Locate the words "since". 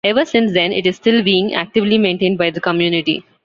0.25-0.51